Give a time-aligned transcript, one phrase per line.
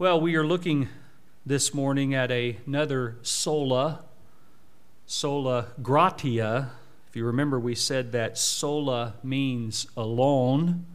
[0.00, 0.90] Well, we are looking
[1.44, 4.04] this morning at a, another sola,
[5.06, 6.70] sola gratia.
[7.08, 10.86] If you remember, we said that sola means alone,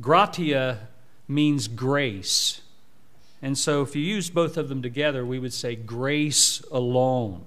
[0.00, 0.88] gratia
[1.28, 2.62] means grace.
[3.40, 7.46] And so, if you use both of them together, we would say grace alone.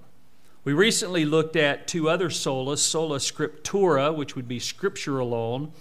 [0.64, 5.74] We recently looked at two other solas sola scriptura, which would be scripture alone,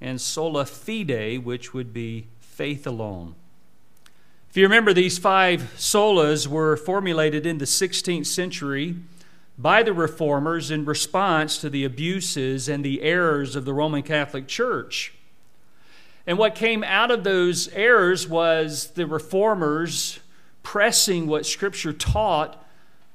[0.00, 3.36] and sola fide, which would be faith alone.
[4.50, 8.96] If you remember, these five solas were formulated in the 16th century
[9.56, 14.48] by the reformers in response to the abuses and the errors of the Roman Catholic
[14.48, 15.14] Church.
[16.26, 20.18] And what came out of those errors was the reformers
[20.64, 22.60] pressing what Scripture taught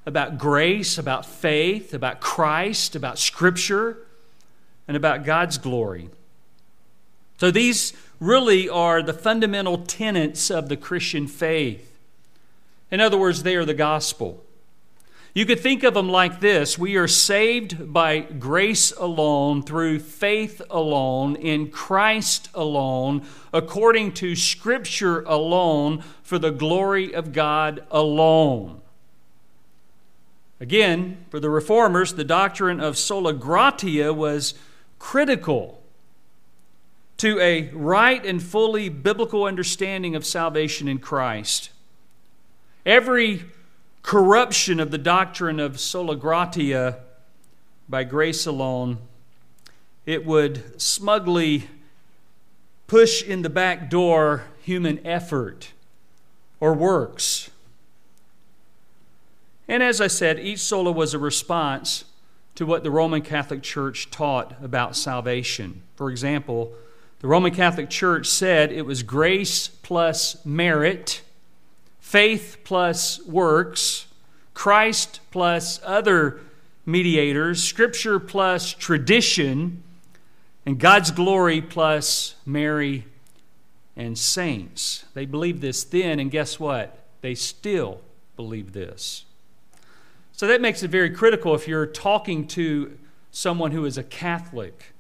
[0.06, 3.98] about grace, about faith, about Christ, about Scripture,
[4.88, 6.10] and about God's glory.
[7.40, 7.92] So these
[8.26, 11.98] really are the fundamental tenets of the Christian faith.
[12.92, 14.44] In other words, they are the gospel.
[15.34, 20.62] You could think of them like this We are saved by grace alone, through faith
[20.70, 28.82] alone, in Christ alone, according to Scripture alone, for the glory of God alone.
[30.62, 34.54] Again, for the reformers, the doctrine of sola gratia was
[35.00, 35.82] critical
[37.18, 41.70] to a right and fully biblical understanding of salvation in Christ.
[42.86, 43.46] Every
[44.04, 47.00] corruption of the doctrine of sola gratia
[47.88, 48.98] by grace alone,
[50.06, 51.68] it would smugly
[52.88, 55.72] push in the back door human effort
[56.60, 57.50] or works.
[59.68, 62.06] And as I said, each sola was a response
[62.54, 65.82] to what the Roman Catholic Church taught about salvation.
[65.96, 66.74] For example,
[67.26, 71.24] the Roman Catholic Church said it was grace plus merit,
[72.00, 74.06] faith plus works,
[74.54, 76.42] Christ plus other
[76.86, 79.82] mediators, Scripture plus tradition,
[80.68, 83.06] and God's glory plus Mary
[83.96, 85.06] and saints.
[85.16, 87.08] They believed this then, and guess what?
[87.22, 88.02] They still
[88.36, 89.26] believe this.
[90.32, 92.96] So that makes it very critical if you're talking to
[93.32, 94.94] someone who is a Catholic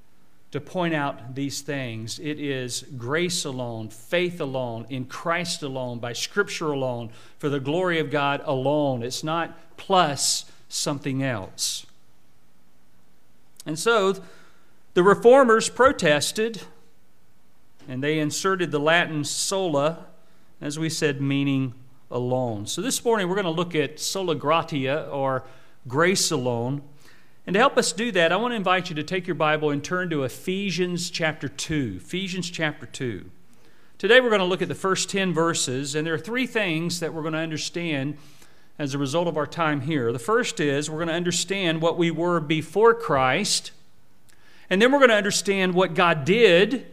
[0.51, 2.19] to point out these things.
[2.19, 7.99] It is grace alone, faith alone, in Christ alone, by Scripture alone, for the glory
[7.99, 9.03] of God alone.
[9.03, 11.85] It's not plus something else.
[13.65, 14.15] And so
[14.93, 16.61] the reformers protested
[17.87, 20.05] and they inserted the Latin sola,
[20.61, 21.73] as we said, meaning
[22.09, 22.65] alone.
[22.65, 25.43] So this morning we're going to look at sola gratia or
[25.87, 26.81] grace alone.
[27.47, 29.69] And to help us do that, I want to invite you to take your Bible
[29.69, 31.97] and turn to Ephesians chapter 2.
[31.97, 33.29] Ephesians chapter 2.
[33.99, 36.99] Today we're going to look at the first 10 verses, and there are three things
[36.99, 38.17] that we're going to understand
[38.79, 40.11] as a result of our time here.
[40.11, 43.71] The first is we're going to understand what we were before Christ,
[44.67, 46.87] and then we're going to understand what God did,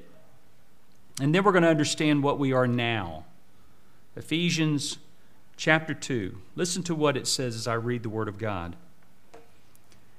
[1.18, 3.24] and then we're going to understand what we are now.
[4.16, 4.98] Ephesians
[5.56, 6.36] chapter 2.
[6.56, 8.76] Listen to what it says as I read the Word of God.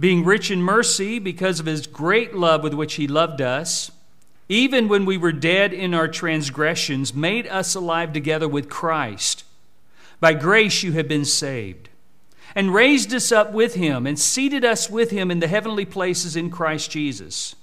[0.00, 3.90] being rich in mercy because of his great love with which he loved us,
[4.48, 9.44] even when we were dead in our transgressions, made us alive together with Christ.
[10.18, 11.90] By grace you have been saved,
[12.54, 16.34] and raised us up with him, and seated us with him in the heavenly places
[16.34, 17.54] in Christ Jesus,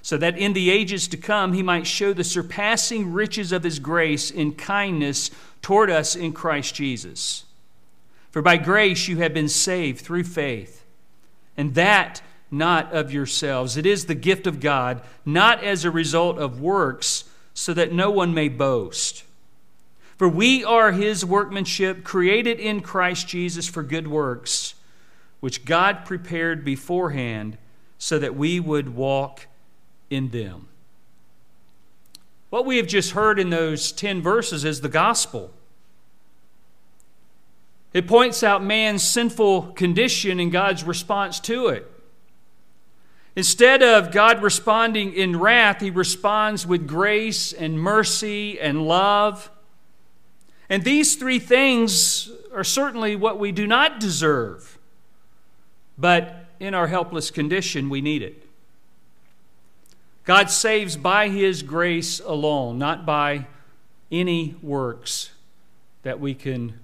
[0.00, 3.78] so that in the ages to come he might show the surpassing riches of his
[3.78, 5.30] grace in kindness
[5.60, 7.44] toward us in Christ Jesus.
[8.30, 10.77] For by grace you have been saved through faith
[11.58, 13.76] and that not of yourselves.
[13.76, 18.10] It is the gift of God, not as a result of works, so that no
[18.10, 19.24] one may boast.
[20.16, 24.74] For we are his workmanship, created in Christ Jesus for good works,
[25.40, 27.58] which God prepared beforehand
[27.98, 29.46] so that we would walk
[30.08, 30.68] in them.
[32.50, 35.52] What we have just heard in those 10 verses is the gospel.
[37.98, 41.90] It points out man's sinful condition and God's response to it.
[43.34, 49.50] Instead of God responding in wrath, he responds with grace and mercy and love.
[50.68, 54.78] And these three things are certainly what we do not deserve.
[55.98, 58.46] But in our helpless condition, we need it.
[60.22, 63.48] God saves by His grace alone, not by
[64.12, 65.32] any works
[66.04, 66.78] that we can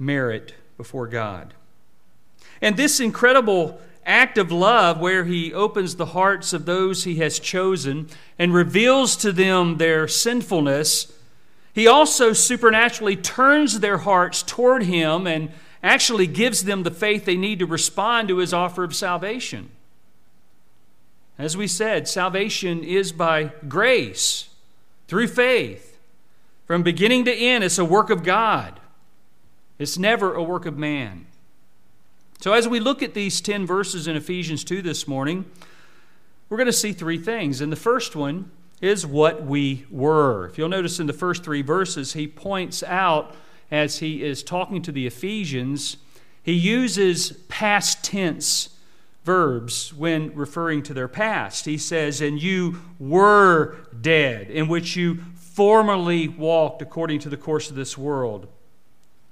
[0.00, 1.54] merit before God.
[2.60, 7.38] And this incredible act of love, where He opens the hearts of those He has
[7.38, 8.08] chosen
[8.38, 11.12] and reveals to them their sinfulness,
[11.72, 15.50] He also supernaturally turns their hearts toward Him and
[15.82, 19.70] actually gives them the faith they need to respond to His offer of salvation.
[21.38, 24.48] As we said, salvation is by grace,
[25.08, 25.98] through faith.
[26.66, 28.79] From beginning to end, it's a work of God.
[29.80, 31.24] It's never a work of man.
[32.38, 35.46] So, as we look at these 10 verses in Ephesians 2 this morning,
[36.50, 37.62] we're going to see three things.
[37.62, 38.50] And the first one
[38.82, 40.46] is what we were.
[40.48, 43.34] If you'll notice in the first three verses, he points out
[43.70, 45.96] as he is talking to the Ephesians,
[46.42, 48.76] he uses past tense
[49.24, 51.64] verbs when referring to their past.
[51.64, 57.70] He says, And you were dead, in which you formerly walked according to the course
[57.70, 58.46] of this world.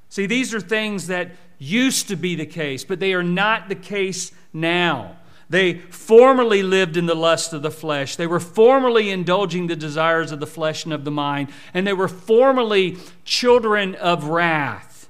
[0.08, 3.74] See, these are things that used to be the case, but they are not the
[3.74, 5.16] case now.
[5.50, 8.16] They formerly lived in the lust of the flesh.
[8.16, 11.48] They were formerly indulging the desires of the flesh and of the mind.
[11.72, 15.08] And they were formerly children of wrath.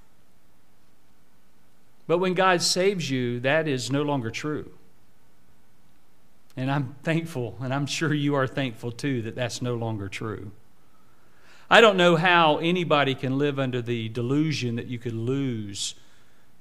[2.06, 4.71] But when God saves you, that is no longer true.
[6.56, 10.50] And I'm thankful, and I'm sure you are thankful too, that that's no longer true.
[11.70, 15.94] I don't know how anybody can live under the delusion that you could lose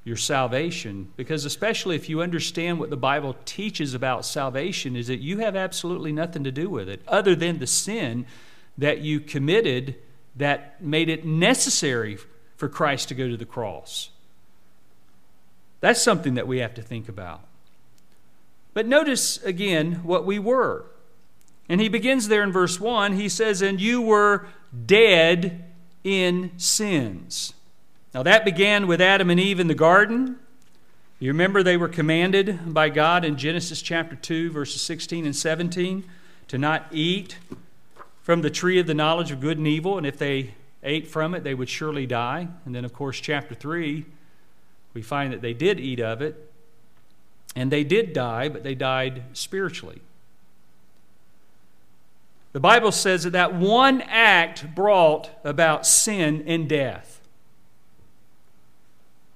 [0.03, 5.19] your salvation because especially if you understand what the bible teaches about salvation is that
[5.19, 8.25] you have absolutely nothing to do with it other than the sin
[8.77, 9.95] that you committed
[10.33, 12.17] that made it necessary
[12.55, 14.09] for christ to go to the cross.
[15.79, 17.41] That's something that we have to think about.
[18.73, 20.85] But notice again what we were.
[21.69, 24.47] And he begins there in verse 1 he says and you were
[24.85, 25.63] dead
[26.03, 27.53] in sins
[28.17, 30.37] now, that began with Adam and Eve in the garden.
[31.19, 36.03] You remember they were commanded by God in Genesis chapter 2, verses 16 and 17,
[36.47, 37.37] to not eat
[38.23, 41.35] from the tree of the knowledge of good and evil, and if they ate from
[41.35, 42.47] it, they would surely die.
[42.65, 44.03] And then, of course, chapter 3,
[44.95, 46.51] we find that they did eat of it,
[47.55, 50.01] and they did die, but they died spiritually.
[52.53, 57.21] The Bible says that that one act brought about sin and death.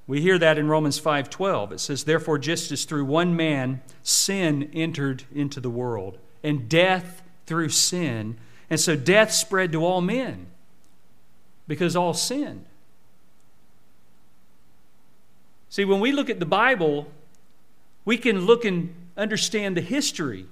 [0.08, 1.72] We hear that in Romans 5:12.
[1.72, 7.22] It says, "Therefore just as through one man sin entered into the world, and death
[7.46, 8.38] through sin,
[8.69, 10.48] and so death spread to all men
[11.68, 12.66] because all sinned."
[15.69, 17.10] See, when we look at the Bible,
[18.04, 20.48] we can look and understand the history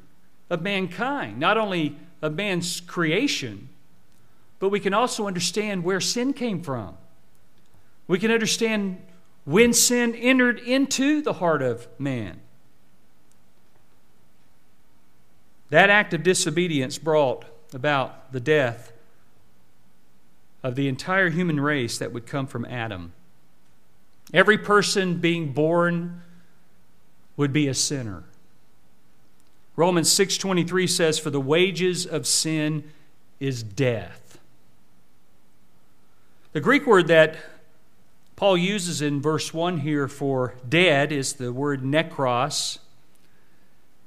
[0.49, 3.69] of mankind, not only of man's creation,
[4.59, 6.97] but we can also understand where sin came from.
[8.07, 9.01] We can understand
[9.45, 12.41] when sin entered into the heart of man.
[15.69, 18.91] That act of disobedience brought about the death
[20.63, 23.13] of the entire human race that would come from Adam.
[24.33, 26.21] Every person being born
[27.37, 28.23] would be a sinner.
[29.79, 32.91] Romans 6:23 says for the wages of sin
[33.39, 34.37] is death.
[36.51, 37.37] The Greek word that
[38.35, 42.79] Paul uses in verse 1 here for dead is the word nekros.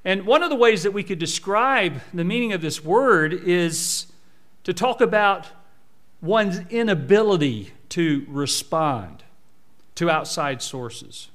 [0.05, 4.09] And one of the ways that we could describe the meaning of this word is
[4.65, 5.47] to talk about
[6.21, 9.23] one's inability to respond
[9.95, 11.31] to outside sources.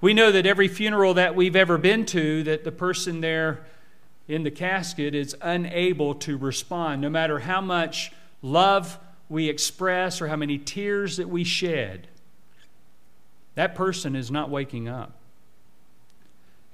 [0.00, 3.64] We know that every funeral that we've ever been to, that the person there
[4.28, 8.12] in the casket is unable to respond, no matter how much
[8.42, 12.06] love we express or how many tears that we shed,
[13.56, 15.14] that person is not waking up.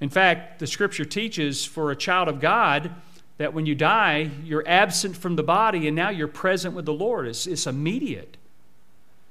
[0.01, 2.91] In fact, the scripture teaches for a child of God
[3.39, 6.93] that when you die, you're absent from the body and now you're present with the
[6.93, 7.27] Lord.
[7.27, 8.37] It's, it's immediate.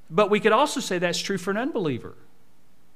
[0.10, 2.16] But we could also say that's true for an unbeliever.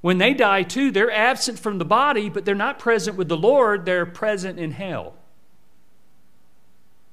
[0.02, 3.38] When they die too, they're absent from the body, but they're not present with the
[3.38, 5.16] Lord, they're present in hell.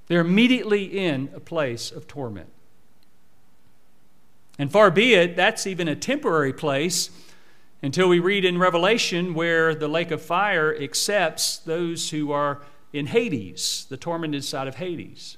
[0.06, 2.50] They're immediately in a place of torment.
[4.58, 7.10] And far be it, that's even a temporary place
[7.82, 12.62] until we read in Revelation where the lake of fire accepts those who are
[12.92, 15.36] in Hades, the tormented side of Hades.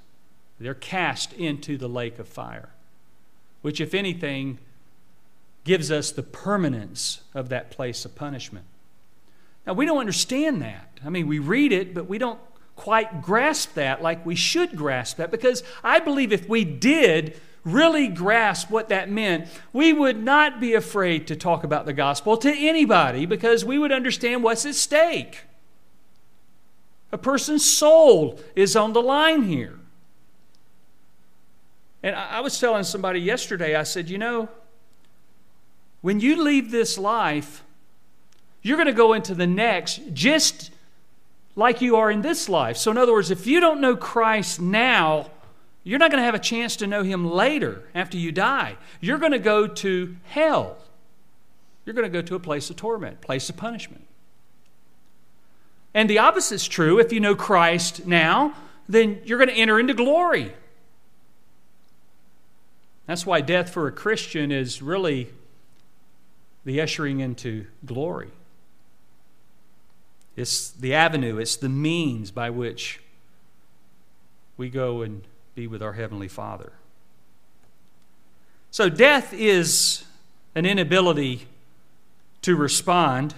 [0.59, 2.71] They're cast into the lake of fire.
[3.67, 4.59] which, if anything,
[5.67, 8.65] gives us the permanence of that place of punishment.
[9.67, 11.01] Now, we don't understand that.
[11.05, 12.39] I mean, we read it, but we don't
[12.77, 18.07] quite grasp that like we should grasp that because I believe if we did really
[18.07, 22.51] grasp what that meant, we would not be afraid to talk about the gospel to
[22.51, 25.43] anybody because we would understand what's at stake.
[27.11, 29.81] A person's soul is on the line here.
[32.05, 34.49] And I was telling somebody yesterday, I said, you know,
[36.07, 37.65] when you leave this life,
[38.63, 40.71] you're going to go into the next just
[41.57, 42.77] like you are in this life.
[42.77, 45.33] So, in other words, if you don't know Christ now,
[45.83, 48.77] you're not going to have a chance to know him later after you die.
[49.01, 50.77] You're going to go to hell.
[51.85, 54.07] You're going to go to a place of torment, place of punishment.
[55.93, 57.01] And the opposite is true.
[57.01, 58.55] If you know Christ now,
[58.89, 60.53] then you're going to enter into glory.
[63.07, 65.33] That's why death for a Christian is really
[66.67, 68.29] the ushering into glory.
[70.35, 73.01] It's the avenue, it's the means by which
[74.59, 75.23] we go and
[75.55, 76.73] be with our Heavenly Father.
[78.71, 80.05] So, death is
[80.55, 81.47] an inability
[82.43, 83.35] to respond.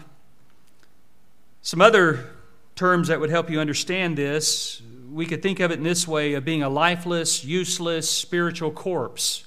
[1.63, 2.31] Some other
[2.75, 4.81] terms that would help you understand this,
[5.13, 9.45] we could think of it in this way of being a lifeless, useless spiritual corpse.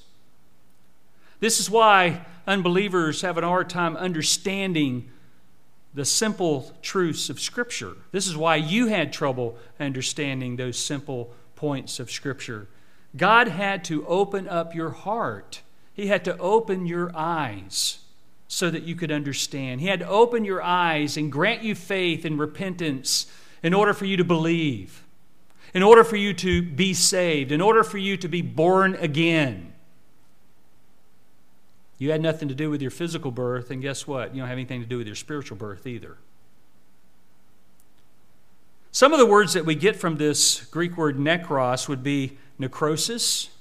[1.42, 5.10] This is why unbelievers have an hard time understanding
[5.94, 7.94] the simple truths of Scripture.
[8.12, 12.68] This is why you had trouble understanding those simple points of Scripture.
[13.18, 15.62] God had to open up your heart,
[15.94, 17.98] He had to open your eyes
[18.48, 19.82] so that you could understand.
[19.82, 23.26] He had to open your eyes and grant you faith and repentance
[23.64, 25.04] in order for you to believe,
[25.74, 29.71] in order for you to be saved, in order for you to be born again.
[32.02, 34.34] You had nothing to do with your physical birth, and guess what?
[34.34, 36.18] You don't have anything to do with your spiritual birth either.
[38.92, 43.52] Some of the words that we get from this Greek word nekros would be necrosis.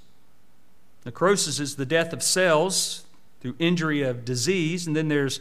[1.05, 3.05] Necrosis is the death of cells
[3.43, 4.87] through injury of disease.
[4.87, 5.41] And then there's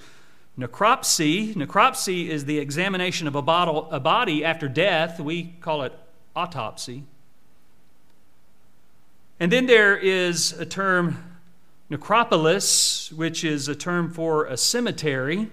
[0.59, 1.55] necropsy.
[1.55, 5.21] Necropsy is the examination of a, bottle, a body after death.
[5.21, 5.93] We call it
[6.35, 7.05] autopsy.
[9.39, 11.28] And then there is a term
[11.89, 15.49] necropolis, which is a term for a cemetery.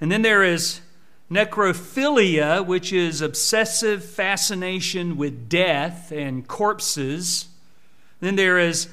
[0.00, 0.80] And then there is
[1.30, 7.48] necrophilia, which is obsessive fascination with death and corpses.
[8.20, 8.88] Then there is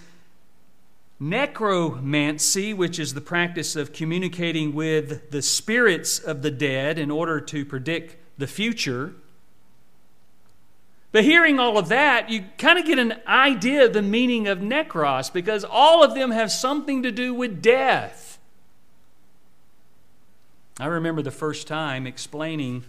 [1.20, 7.40] necromancy, which is the practice of communicating with the spirits of the dead in order
[7.40, 9.14] to predict the future.
[11.14, 14.58] But hearing all of that, you kind of get an idea of the meaning of
[14.58, 18.40] necros because all of them have something to do with death.
[20.80, 22.84] I remember the first time explaining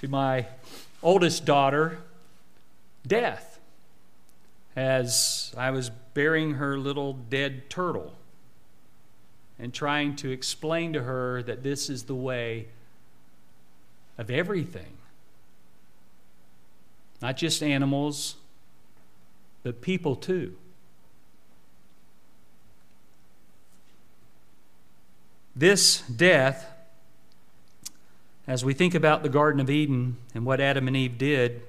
[0.00, 0.46] to my
[1.04, 2.00] oldest daughter
[3.06, 3.60] death
[4.74, 8.14] as I was burying her little dead turtle
[9.56, 12.66] and trying to explain to her that this is the way
[14.18, 14.97] of everything.
[17.20, 18.36] Not just animals,
[19.62, 20.54] but people too.
[25.56, 26.66] This death,
[28.46, 31.62] as we think about the Garden of Eden and what Adam and Eve did,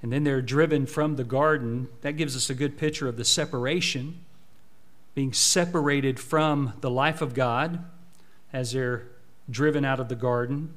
[0.00, 1.88] and then they're driven from the garden.
[2.00, 4.20] That gives us a good picture of the separation,
[5.14, 7.84] being separated from the life of God
[8.52, 9.08] as they're
[9.50, 10.72] driven out of the garden.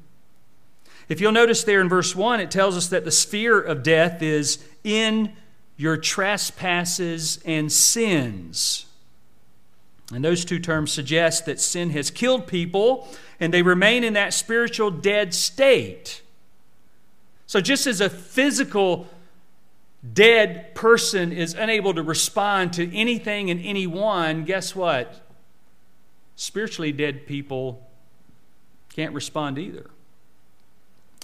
[1.09, 4.21] If you'll notice there in verse 1, it tells us that the sphere of death
[4.21, 5.33] is in
[5.77, 8.85] your trespasses and sins.
[10.13, 13.07] And those two terms suggest that sin has killed people
[13.39, 16.21] and they remain in that spiritual dead state.
[17.47, 19.07] So, just as a physical
[20.13, 25.21] dead person is unable to respond to anything and anyone, guess what?
[26.35, 27.87] Spiritually dead people
[28.93, 29.89] can't respond either.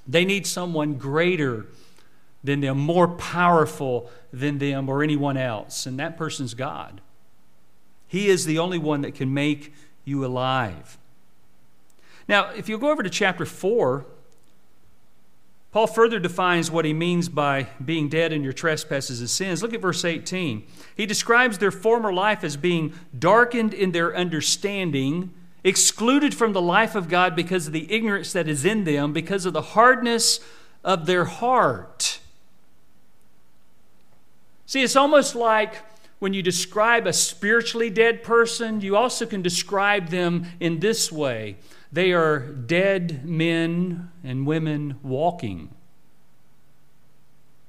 [0.08, 1.66] They need someone greater
[2.44, 7.02] than them, more powerful than them or anyone else, and that person's God.
[8.08, 9.74] He is the only one that can make
[10.06, 10.98] you alive.
[12.28, 14.06] Now, if you go over to chapter 4,
[15.72, 19.62] Paul further defines what he means by being dead in your trespasses and sins.
[19.62, 20.66] Look at verse 18.
[20.96, 25.34] He describes their former life as being darkened in their understanding,
[25.68, 29.46] excluded from the life of God because of the ignorance that is in them, because
[29.46, 30.40] of the hardness
[30.84, 32.20] of their heart.
[34.66, 35.84] See, it's almost like
[36.20, 41.58] when you describe a spiritually dead person, you also can describe them in this way
[41.90, 45.74] they are dead men and women walking.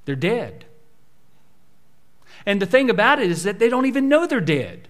[0.03, 0.65] They're dead.
[2.45, 4.88] And the thing about it is that they don't even know they're dead.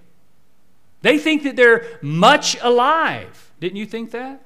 [1.01, 3.51] They think that they're much alive.
[3.59, 4.41] Didn't you think that?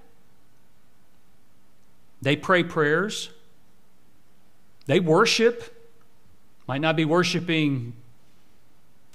[2.22, 3.30] They pray prayers.
[4.86, 5.78] They worship.
[6.68, 7.94] Might not be worshiping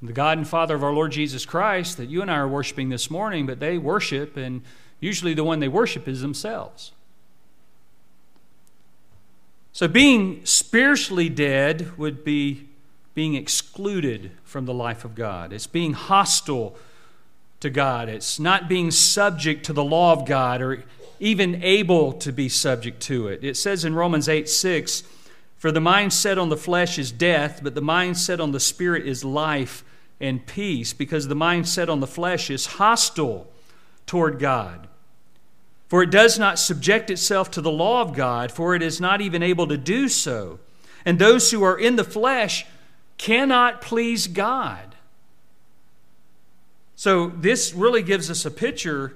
[0.02, 2.88] the God and Father of our Lord Jesus Christ that you and I are worshiping
[2.88, 4.62] this morning, but they worship, and
[5.00, 6.92] usually the one they worship is themselves.
[9.72, 12.68] So being spiritually dead would be
[13.14, 15.52] being excluded from the life of God.
[15.52, 16.76] It's being hostile
[17.60, 18.08] to God.
[18.08, 20.84] It's not being subject to the law of God or
[21.20, 23.42] even able to be subject to it.
[23.42, 25.02] It says in Romans 8 6,
[25.56, 28.60] For the mind set on the flesh is death, but the mind set on the
[28.60, 29.84] spirit is life
[30.20, 33.48] and peace, because the mind set on the flesh is hostile
[34.06, 34.88] toward God.
[35.88, 39.20] For it does not subject itself to the law of God, for it is not
[39.20, 40.60] even able to do so.
[41.04, 42.66] And those who are in the flesh
[43.16, 44.87] cannot please God.
[46.98, 49.14] So, this really gives us a picture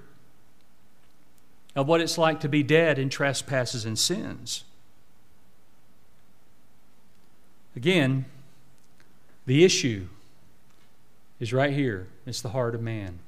[1.75, 4.63] of what it's like to be dead in trespasses and sins.
[7.75, 8.27] Again,
[9.47, 10.07] the issue
[11.41, 12.07] is right here.
[12.25, 13.19] It's the heart of man.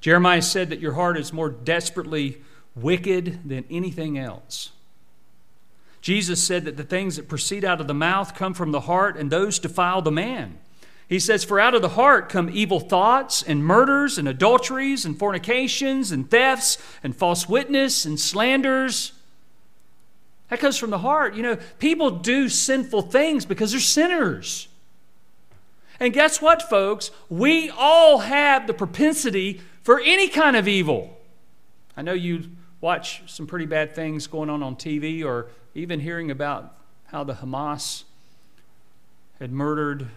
[0.00, 2.40] Jeremiah said that your heart is more desperately
[2.76, 4.70] wicked than anything else.
[6.00, 9.16] Jesus said that the things that proceed out of the mouth come from the heart,
[9.16, 10.60] and those defile the man.
[11.10, 15.18] He says, For out of the heart come evil thoughts, and murders, and adulteries, and
[15.18, 19.12] fornications, and thefts, and false witness, and slanders.
[20.50, 21.34] That comes from the heart.
[21.34, 24.68] You know, people do sinful things because they're sinners.
[25.98, 27.10] And guess what, folks?
[27.28, 31.18] We all have the propensity for any kind of evil.
[31.96, 32.50] I know you
[32.80, 36.72] watch some pretty bad things going on on TV or even hearing about
[37.06, 38.04] how the Hamas
[39.40, 40.08] had murdered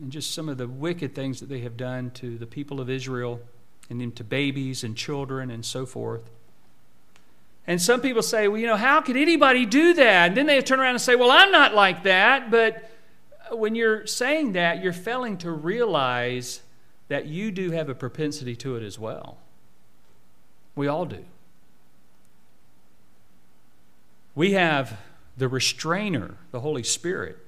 [0.00, 2.90] and just some of the wicked things that they have done to the people of
[2.90, 3.40] Israel
[3.88, 6.30] and then to babies and children and so forth.
[7.66, 10.28] And some people say, well, you know, how could anybody do that?
[10.28, 12.50] And then they turn around and say, well, I'm not like that.
[12.50, 12.90] But
[13.50, 16.60] when you're saying that, you're failing to realize
[17.08, 19.38] that you do have a propensity to it as well.
[20.74, 21.24] We all do.
[24.34, 24.98] We have
[25.36, 27.38] the restrainer, the Holy Spirit.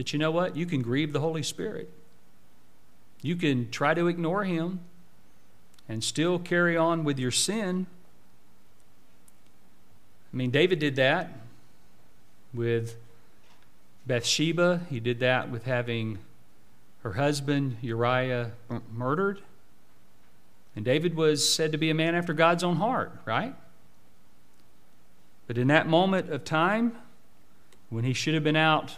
[0.00, 0.56] But you know what?
[0.56, 1.90] You can grieve the Holy Spirit.
[3.20, 4.80] You can try to ignore Him
[5.90, 7.86] and still carry on with your sin.
[10.32, 11.30] I mean, David did that
[12.54, 12.96] with
[14.06, 16.16] Bathsheba, he did that with having
[17.02, 18.52] her husband Uriah
[18.90, 19.42] murdered.
[20.74, 23.54] And David was said to be a man after God's own heart, right?
[25.46, 26.96] But in that moment of time,
[27.90, 28.96] when he should have been out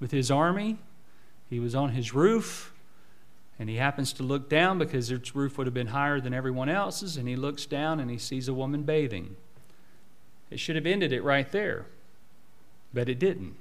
[0.00, 0.78] with his army,
[1.48, 2.72] he was on his roof,
[3.58, 6.68] and he happens to look down because his roof would have been higher than everyone
[6.68, 9.36] else's, and he looks down and he sees a woman bathing.
[10.50, 11.86] It should have ended it right there,
[12.94, 13.56] but it didn't.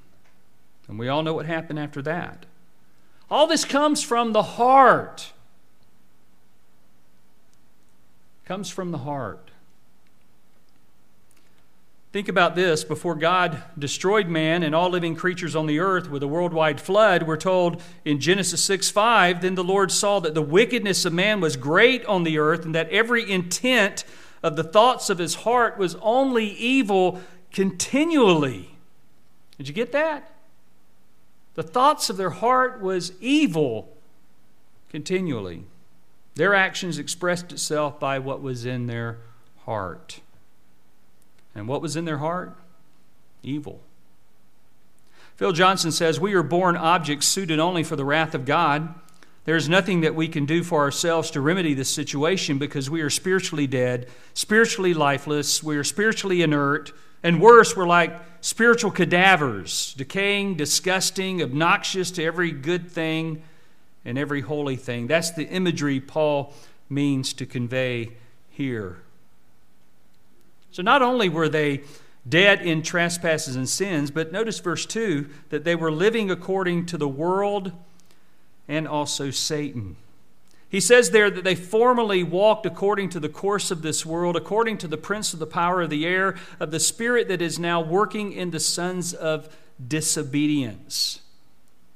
[0.88, 2.46] And we all know what happened after that.
[3.30, 5.34] All this comes from the heart.
[8.46, 9.47] Comes from the heart.
[12.18, 12.84] Think about this.
[12.84, 17.22] Before God destroyed man and all living creatures on the earth with a worldwide flood,
[17.22, 21.42] we're told in Genesis 6 5, then the Lord saw that the wickedness of man
[21.42, 24.04] was great on the earth, and that every intent
[24.42, 28.76] of the thoughts of his heart was only evil continually.
[29.60, 30.32] Did you get that?
[31.54, 33.96] The thoughts of their heart was evil
[34.90, 35.66] continually.
[36.34, 39.20] Their actions expressed itself by what was in their
[39.66, 40.22] heart.
[41.58, 42.56] And what was in their heart?
[43.42, 43.82] Evil.
[45.36, 48.94] Phil Johnson says, We are born objects suited only for the wrath of God.
[49.46, 53.02] There is nothing that we can do for ourselves to remedy this situation because we
[53.02, 56.92] are spiritually dead, spiritually lifeless, we are spiritually inert,
[57.24, 63.42] and worse, we're like spiritual cadavers, decaying, disgusting, obnoxious to every good thing
[64.06, 65.08] and every holy thing.
[65.08, 66.54] That's the imagery Paul
[66.90, 68.12] means to convey
[68.50, 68.98] here.
[70.78, 71.82] So not only were they
[72.30, 77.00] dead in trespasses and sins, but notice verse 2 that they were living according to
[77.00, 77.72] the world
[78.68, 79.96] and also Satan.
[80.70, 84.78] He says there that they formerly walked according to the course of this world, according
[84.78, 87.82] to the prince of the power of the air, of the spirit that is now
[87.82, 89.50] working in the sons of
[89.88, 91.22] disobedience.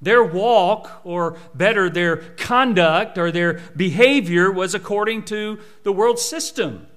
[0.01, 6.87] Their walk, or better, their conduct or their behavior, was according to the world system.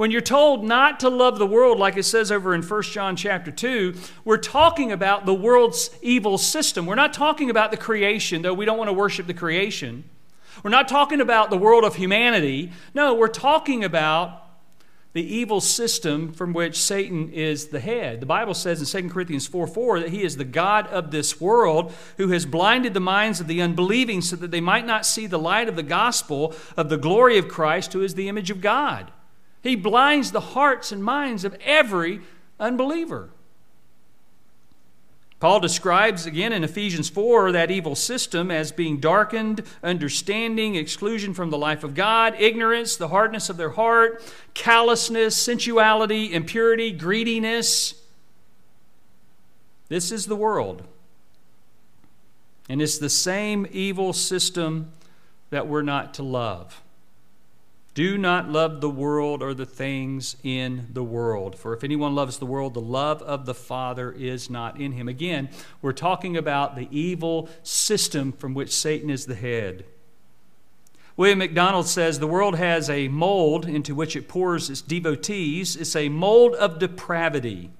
[0.00, 3.16] When you're told not to love the world, like it says over in 1 John
[3.16, 3.92] chapter 2,
[4.24, 6.86] we're talking about the world's evil system.
[6.86, 10.04] We're not talking about the creation, though we don't want to worship the creation.
[10.64, 12.72] We're not talking about the world of humanity.
[12.94, 14.42] No, we're talking about
[15.12, 18.20] the evil system from which Satan is the head.
[18.20, 21.42] The Bible says in 2 Corinthians 4 4 that he is the God of this
[21.42, 25.26] world who has blinded the minds of the unbelieving so that they might not see
[25.26, 28.62] the light of the gospel of the glory of Christ, who is the image of
[28.62, 29.12] God.
[29.62, 32.20] He blinds the hearts and minds of every
[32.58, 33.30] unbeliever.
[35.40, 41.48] Paul describes again in Ephesians 4 that evil system as being darkened, understanding, exclusion from
[41.48, 47.94] the life of God, ignorance, the hardness of their heart, callousness, sensuality, impurity, greediness.
[49.88, 50.82] This is the world.
[52.68, 54.92] And it's the same evil system
[55.48, 56.82] that we're not to love.
[57.94, 61.58] Do not love the world or the things in the world.
[61.58, 65.08] For if anyone loves the world, the love of the Father is not in him.
[65.08, 65.48] Again,
[65.82, 69.84] we're talking about the evil system from which Satan is the head.
[71.16, 75.76] William MacDonald says the world has a mold into which it pours its devotees.
[75.76, 77.70] It's a mold of depravity.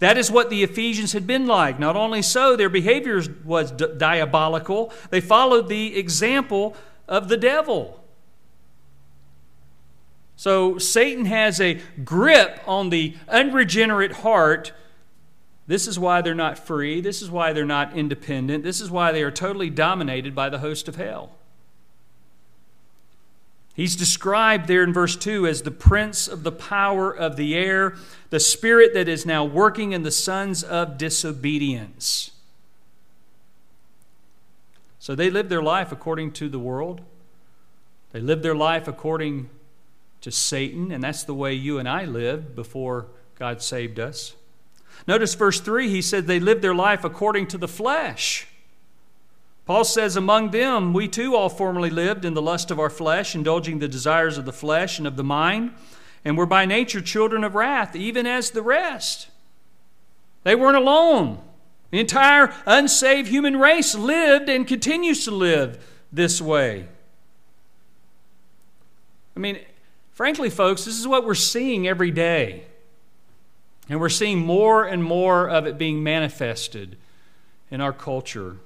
[0.00, 1.78] That is what the Ephesians had been like.
[1.78, 6.76] Not only so, their behavior was diabolical, they followed the example
[7.08, 8.02] of the devil.
[10.36, 14.72] So Satan has a grip on the unregenerate heart.
[15.66, 17.00] This is why they're not free.
[17.00, 18.62] This is why they're not independent.
[18.62, 21.32] This is why they are totally dominated by the host of hell.
[23.74, 27.94] He's described there in verse 2 as the prince of the power of the air,
[28.30, 32.30] the spirit that is now working in the sons of disobedience.
[34.98, 37.02] So they live their life according to the world.
[38.12, 39.50] They live their life according
[40.26, 43.06] to Satan, and that's the way you and I lived before
[43.38, 44.34] God saved us.
[45.06, 48.48] Notice verse 3, he said they lived their life according to the flesh.
[49.66, 53.36] Paul says, Among them, we too all formerly lived in the lust of our flesh,
[53.36, 55.72] indulging the desires of the flesh and of the mind,
[56.24, 59.28] and were by nature children of wrath, even as the rest.
[60.42, 61.40] They weren't alone.
[61.92, 65.78] The entire unsaved human race lived and continues to live
[66.12, 66.88] this way.
[69.36, 69.60] I mean,
[70.16, 72.64] Frankly, folks, this is what we're seeing every day.
[73.90, 76.96] And we're seeing more and more of it being manifested
[77.70, 78.56] in our culture.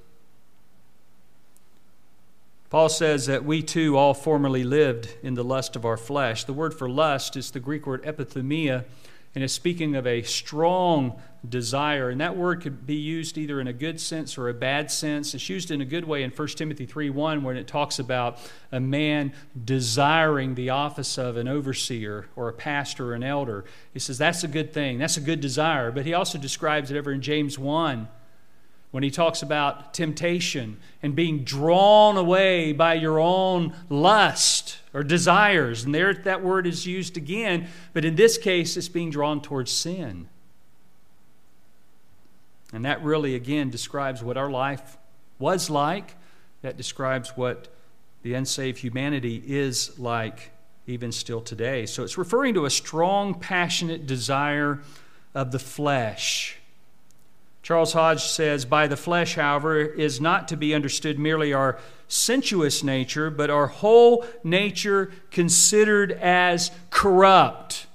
[2.69, 6.45] Paul says that we too all formerly lived in the lust of our flesh.
[6.45, 8.85] The word for lust is the Greek word epithumia,
[9.35, 12.09] and is speaking of a strong desire.
[12.09, 15.33] And that word could be used either in a good sense or a bad sense.
[15.33, 18.37] It's used in a good way in 1 Timothy 3 1 when it talks about
[18.71, 19.33] a man
[19.65, 23.65] desiring the office of an overseer or a pastor or an elder.
[23.93, 25.91] He says that's a good thing, that's a good desire.
[25.91, 28.07] But he also describes it over in James 1
[28.91, 35.85] when he talks about temptation and being drawn away by your own lust or desires.
[35.85, 39.71] And there that word is used again, but in this case, it's being drawn towards
[39.71, 40.27] sin.
[42.73, 44.97] And that really, again, describes what our life
[45.39, 46.15] was like.
[46.61, 47.67] That describes what
[48.21, 50.51] the unsaved humanity is like
[50.87, 51.85] even still today.
[51.85, 54.79] So it's referring to a strong, passionate desire
[55.33, 56.61] of the flesh
[57.63, 62.83] Charles Hodge says, By the flesh, however, is not to be understood merely our sensuous
[62.83, 67.85] nature, but our whole nature considered as corrupt.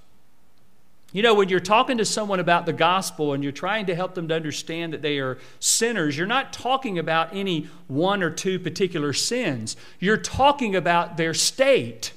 [1.12, 4.14] You know, when you're talking to someone about the gospel and you're trying to help
[4.14, 8.58] them to understand that they are sinners, you're not talking about any one or two
[8.58, 9.76] particular sins.
[10.00, 12.12] You're talking about their state,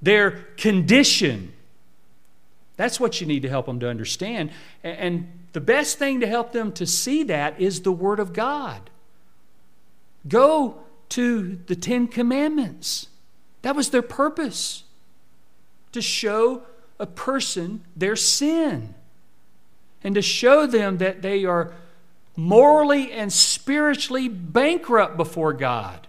[0.00, 1.52] their condition.
[2.76, 4.50] That's what you need to help them to understand.
[4.82, 8.90] And the best thing to help them to see that is the Word of God.
[10.26, 10.78] Go
[11.10, 13.08] to the Ten Commandments.
[13.62, 14.84] That was their purpose
[15.92, 16.62] to show
[16.98, 18.94] a person their sin
[20.02, 21.72] and to show them that they are
[22.36, 26.06] morally and spiritually bankrupt before God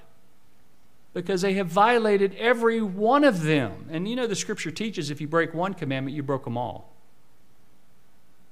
[1.13, 3.87] because they have violated every one of them.
[3.89, 6.91] And you know, the scripture teaches if you break one commandment, you broke them all.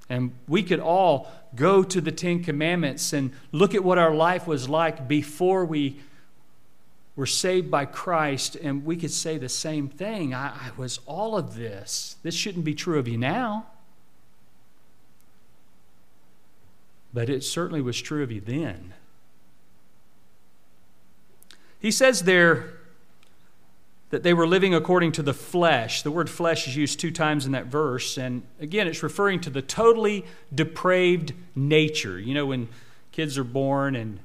[0.09, 4.47] And we could all go to the Ten Commandments and look at what our life
[4.47, 5.99] was like before we
[7.15, 10.33] were saved by Christ, and we could say the same thing.
[10.33, 12.17] I, I was all of this.
[12.23, 13.67] This shouldn't be true of you now.
[17.13, 18.93] but it certainly was true of you then.
[21.79, 22.79] He says there
[24.09, 26.01] that they were living according to the flesh.
[26.01, 29.49] The word flesh is used two times in that verse, and again, it's referring to
[29.49, 32.19] the totally depraved nature.
[32.19, 32.69] You know, when
[33.11, 34.19] kids are born and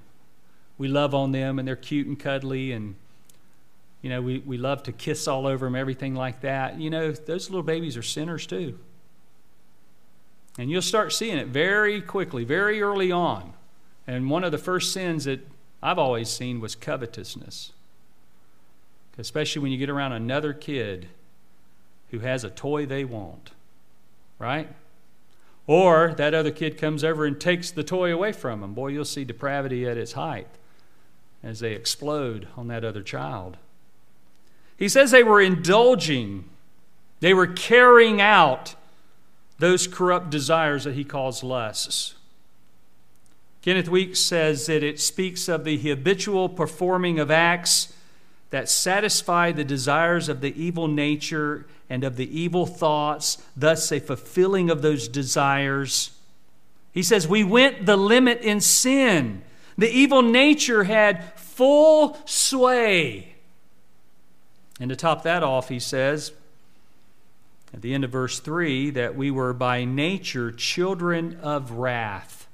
[0.78, 2.94] we love on them and they're cute and cuddly and
[4.00, 6.78] you know we, we love to kiss all over them everything like that.
[6.78, 8.78] You know those little babies are sinners too.
[10.56, 13.52] And you'll start seeing it very quickly very early on.
[14.06, 15.46] And one of the first sins that
[15.82, 17.72] i've always seen was covetousness
[19.16, 21.08] especially when you get around another kid
[22.10, 23.50] who has a toy they want
[24.40, 24.68] right?
[25.66, 29.04] Or that other kid comes over and takes the toy away from them boy you'll
[29.04, 30.48] see depravity at its height
[31.42, 33.56] as they explode on that other child.
[34.76, 36.44] He says they were indulging,
[37.20, 38.74] they were carrying out
[39.58, 42.14] those corrupt desires that he calls lusts.
[43.60, 47.92] Kenneth Wuest says that it speaks of the habitual performing of acts
[48.50, 54.00] that satisfy the desires of the evil nature and of the evil thoughts, thus, a
[54.00, 56.12] fulfilling of those desires.
[56.92, 59.42] He says, We went the limit in sin.
[59.78, 63.36] The evil nature had full sway.
[64.80, 66.32] And to top that off, he says
[67.72, 72.48] at the end of verse 3 that we were by nature children of wrath,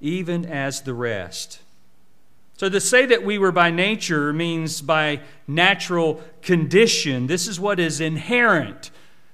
[0.00, 1.60] even as the rest.
[2.58, 7.26] So to say that we were by nature means by natural condition.
[7.26, 8.90] This is what is inherent.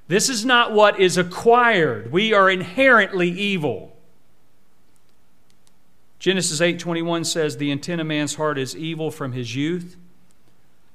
[0.07, 2.13] This is not what is acquired.
[2.13, 3.94] We are inherently evil.
[6.25, 9.99] Genesis 8:21 says the intent of man's heart is evil from his youth.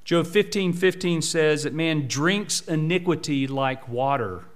[0.02, 4.46] Job 15:15 15 says that man drinks iniquity like water.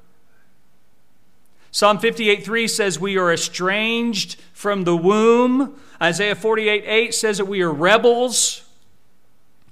[1.71, 5.81] Psalm 58:3 says we are estranged from the womb.
[6.03, 8.65] Isaiah 48:8 says that we are rebels.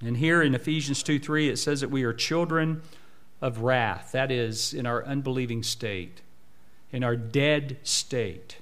[0.01, 2.81] And here in Ephesians 2:3 it says that we are children
[3.41, 4.13] of wrath.
[4.13, 6.21] That is in our unbelieving state,
[6.93, 8.59] in our dead state.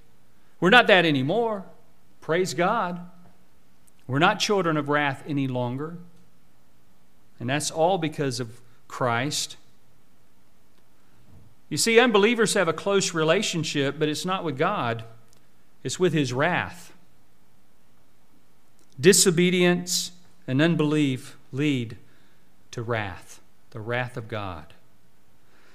[0.59, 1.67] We're not that anymore.
[2.31, 3.01] Praise God.
[4.07, 5.97] We're not children of wrath any longer.
[7.41, 9.57] And that's all because of Christ.
[11.69, 15.03] You see, unbelievers have a close relationship, but it's not with God,
[15.83, 16.93] it's with His wrath.
[19.01, 20.13] Disobedience
[20.47, 21.97] and unbelief lead
[22.71, 23.41] to wrath,
[23.71, 24.73] the wrath of God.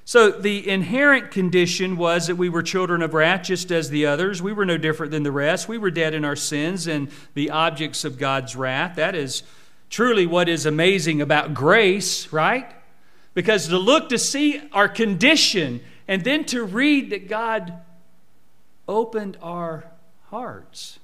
[0.07, 4.39] So the inherent condition was that we were children of wrath just as the others.
[4.39, 5.67] We were no different than the rest.
[5.67, 8.97] We were dead in our sins and the objects of God's wrath.
[8.97, 9.41] That is
[9.89, 12.71] truly what is amazing about grace, right?
[13.33, 17.73] Because to look to see our condition and then to read that God
[18.87, 19.85] opened our
[20.29, 20.99] hearts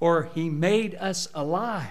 [0.00, 1.88] or He made us alive.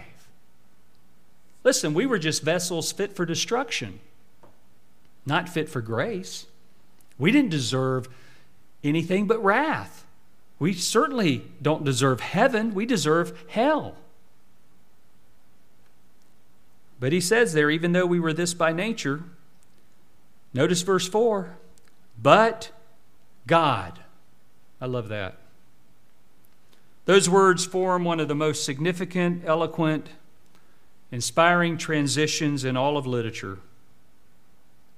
[1.64, 4.00] Listen, we were just vessels fit for destruction
[5.26, 6.48] not fit for grace.
[7.18, 8.08] We didn't deserve
[8.84, 10.06] anything but wrath.
[10.60, 13.96] We certainly don't deserve heaven, we deserve hell.
[17.00, 19.24] But he says there, even though we were this by nature,
[20.54, 21.58] notice verse 4
[22.22, 22.70] but
[23.48, 24.00] God.
[24.80, 25.38] I love that.
[27.06, 30.10] Those words form one of the most significant, eloquent,
[31.12, 33.58] inspiring transitions in all of literature.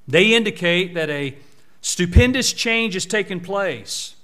[0.07, 1.37] They indicate that a
[1.81, 4.15] stupendous change has taken place.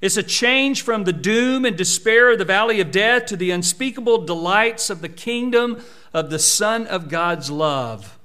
[0.00, 3.50] It's a change from the doom and despair of the valley of death to the
[3.50, 5.82] unspeakable delights of the kingdom
[6.14, 8.18] of the Son of God's love.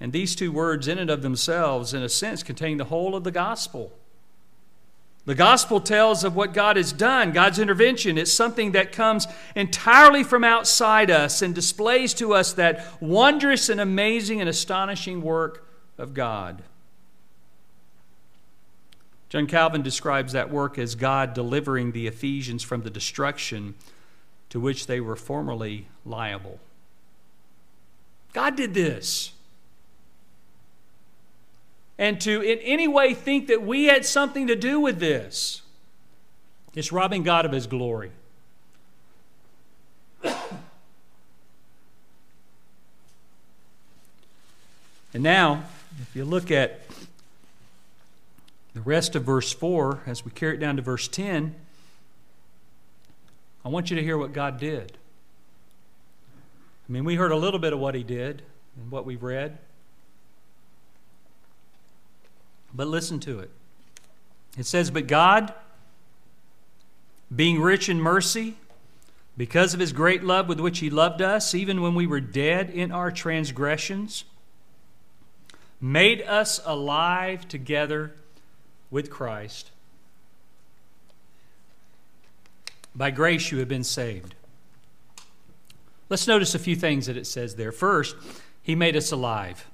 [0.00, 3.24] And these two words, in and of themselves, in a sense, contain the whole of
[3.24, 3.92] the gospel.
[5.26, 8.18] The gospel tells of what God has done, God's intervention.
[8.18, 13.80] It's something that comes entirely from outside us and displays to us that wondrous and
[13.80, 16.62] amazing and astonishing work of God.
[19.30, 23.74] John Calvin describes that work as God delivering the Ephesians from the destruction
[24.50, 26.60] to which they were formerly liable.
[28.32, 29.33] God did this
[31.98, 35.62] and to in any way think that we had something to do with this.
[36.74, 38.10] It's robbing God of His glory.
[40.24, 40.42] and
[45.14, 45.64] now,
[46.02, 46.80] if you look at
[48.74, 51.54] the rest of verse 4, as we carry it down to verse 10,
[53.64, 54.98] I want you to hear what God did.
[56.88, 58.42] I mean, we heard a little bit of what He did
[58.76, 59.58] and what we've read.
[62.74, 63.50] But listen to it.
[64.58, 65.54] It says, But God,
[67.34, 68.56] being rich in mercy,
[69.36, 72.70] because of his great love with which he loved us, even when we were dead
[72.70, 74.24] in our transgressions,
[75.80, 78.14] made us alive together
[78.90, 79.70] with Christ.
[82.94, 84.34] By grace you have been saved.
[86.08, 87.72] Let's notice a few things that it says there.
[87.72, 88.14] First,
[88.62, 89.66] he made us alive.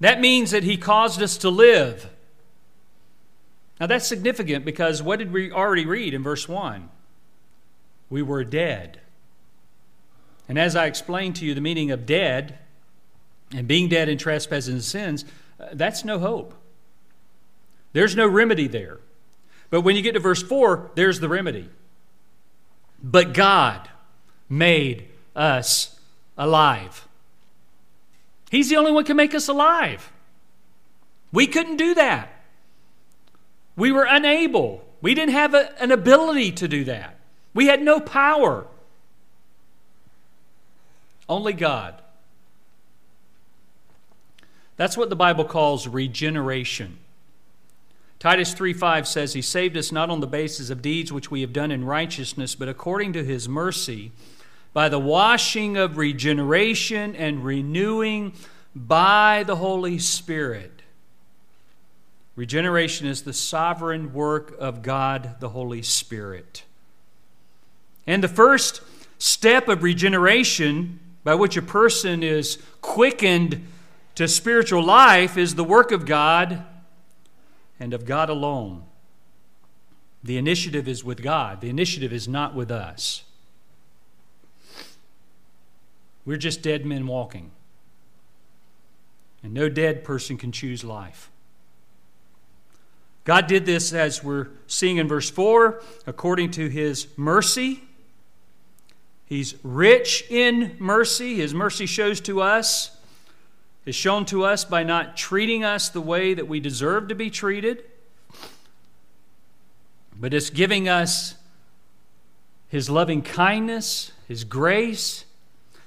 [0.00, 2.08] That means that he caused us to live.
[3.78, 6.88] Now that's significant because what did we already read in verse 1?
[8.08, 9.00] We were dead.
[10.48, 12.58] And as I explained to you, the meaning of dead
[13.52, 15.24] and being dead in trespasses and sins,
[15.60, 16.54] uh, that's no hope.
[17.92, 18.98] There's no remedy there.
[19.70, 21.68] But when you get to verse 4, there's the remedy.
[23.02, 23.88] But God
[24.48, 25.98] made us
[26.36, 27.06] alive.
[28.50, 30.12] He's the only one can make us alive.
[31.32, 32.34] We couldn't do that.
[33.76, 34.84] We were unable.
[35.00, 37.16] We didn't have a, an ability to do that.
[37.54, 38.66] We had no power.
[41.28, 41.94] Only God.
[44.76, 46.98] That's what the Bible calls regeneration.
[48.18, 51.52] Titus 3:5 says he saved us not on the basis of deeds which we have
[51.52, 54.12] done in righteousness but according to his mercy
[54.72, 58.32] by the washing of regeneration and renewing
[58.74, 60.82] by the Holy Spirit.
[62.36, 66.64] Regeneration is the sovereign work of God the Holy Spirit.
[68.06, 68.80] And the first
[69.18, 73.66] step of regeneration by which a person is quickened
[74.14, 76.64] to spiritual life is the work of God
[77.78, 78.84] and of God alone.
[80.22, 83.24] The initiative is with God, the initiative is not with us.
[86.24, 87.50] We're just dead men walking.
[89.42, 91.30] And no dead person can choose life.
[93.24, 97.82] God did this, as we're seeing in verse 4, according to his mercy.
[99.26, 101.36] He's rich in mercy.
[101.36, 102.90] His mercy shows to us
[103.86, 107.30] is shown to us by not treating us the way that we deserve to be
[107.30, 107.84] treated,
[110.14, 111.34] but it's giving us
[112.68, 115.24] His loving kindness, His grace.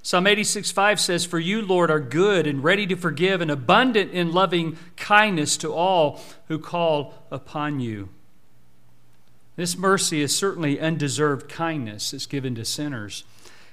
[0.05, 4.11] Psalm 86 5 says, For you, Lord, are good and ready to forgive and abundant
[4.11, 8.09] in loving kindness to all who call upon you.
[9.55, 13.23] This mercy is certainly undeserved kindness that's given to sinners.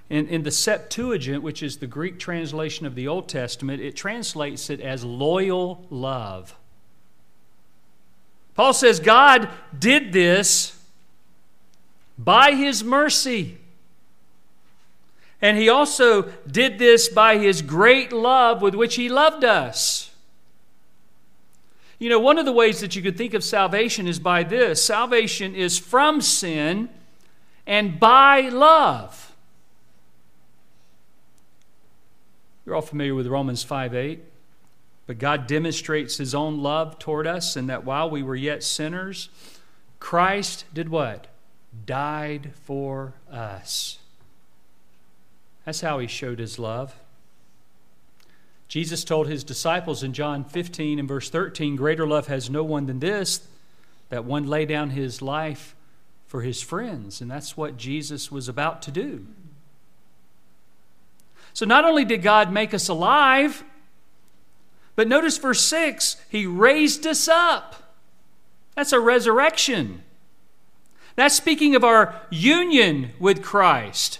[0.08, 4.70] In, in the Septuagint, which is the Greek translation of the Old Testament, it translates
[4.70, 6.54] it as loyal love.
[8.54, 10.78] Paul says God did this
[12.16, 13.58] by his mercy.
[15.42, 20.10] And he also did this by his great love with which he loved us.
[21.98, 24.82] You know, one of the ways that you could think of salvation is by this
[24.82, 26.88] salvation is from sin
[27.66, 29.32] and by love.
[32.64, 34.20] You're all familiar with Romans 5 8.
[35.06, 39.28] But God demonstrates his own love toward us, and that while we were yet sinners,
[39.98, 41.26] Christ did what?
[41.84, 43.98] Died for us.
[45.64, 46.94] That's how he showed his love.
[48.68, 52.86] Jesus told his disciples in John 15 and verse 13 Greater love has no one
[52.86, 53.46] than this,
[54.10, 55.74] that one lay down his life
[56.26, 57.20] for his friends.
[57.20, 59.26] And that's what Jesus was about to do.
[61.52, 63.64] So not only did God make us alive,
[64.94, 67.96] but notice verse 6 He raised us up.
[68.76, 70.04] That's a resurrection.
[71.16, 74.19] That's speaking of our union with Christ.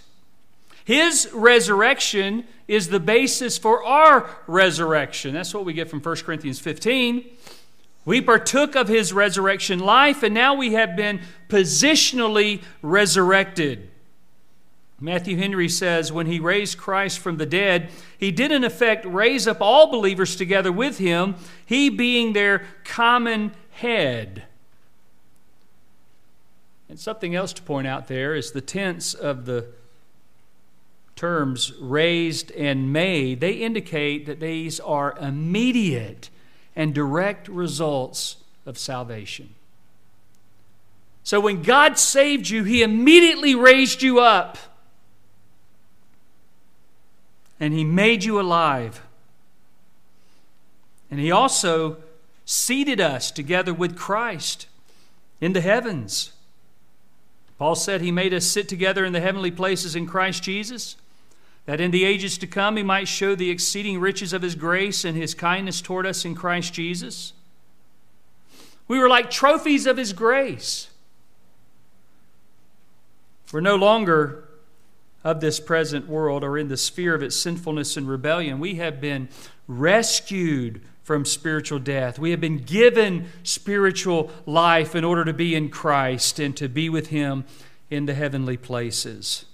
[0.84, 5.34] His resurrection is the basis for our resurrection.
[5.34, 7.24] That's what we get from 1 Corinthians 15.
[8.04, 13.90] We partook of his resurrection life, and now we have been positionally resurrected.
[15.00, 19.48] Matthew Henry says when he raised Christ from the dead, he did in effect raise
[19.48, 24.44] up all believers together with him, he being their common head.
[26.88, 29.68] And something else to point out there is the tense of the
[31.20, 33.40] terms raised and made.
[33.40, 36.30] They indicate that these are immediate
[36.74, 39.54] and direct results of salvation.
[41.22, 44.58] So when God saved you, he immediately raised you up
[47.60, 49.02] and He made you alive.
[51.10, 51.98] And He also
[52.46, 54.66] seated us together with Christ
[55.40, 56.32] in the heavens.
[57.58, 60.96] Paul said He made us sit together in the heavenly places in Christ Jesus,
[61.66, 65.04] that in the ages to come He might show the exceeding riches of His grace
[65.04, 67.32] and His kindness toward us in Christ Jesus.
[68.88, 70.88] We were like trophies of His grace.
[73.52, 74.48] We're no longer
[75.22, 78.58] of this present world or in the sphere of its sinfulness and rebellion.
[78.58, 79.28] We have been
[79.66, 82.18] rescued from spiritual death.
[82.18, 86.88] We have been given spiritual life in order to be in Christ and to be
[86.88, 87.44] with Him
[87.90, 89.44] in the heavenly places.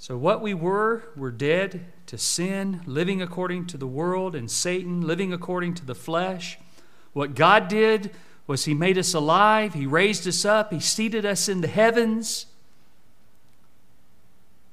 [0.00, 5.02] So, what we were, were dead to sin, living according to the world and Satan,
[5.02, 6.58] living according to the flesh.
[7.12, 8.10] What God did
[8.46, 12.46] was He made us alive, He raised us up, He seated us in the heavens.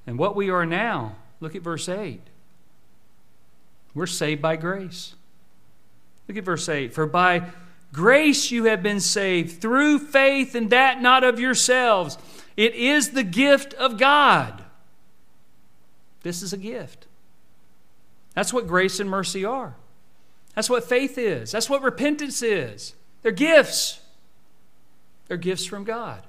[0.07, 2.21] And what we are now, look at verse 8.
[3.93, 5.13] We're saved by grace.
[6.29, 6.93] Look at verse 8.
[6.93, 7.49] For by
[7.91, 12.17] grace you have been saved through faith, and that not of yourselves.
[12.55, 14.63] It is the gift of God.
[16.23, 17.05] This is a gift.
[18.33, 19.75] That's what grace and mercy are.
[20.55, 21.51] That's what faith is.
[21.51, 22.93] That's what repentance is.
[23.21, 23.99] They're gifts.
[25.27, 26.23] They're gifts from God.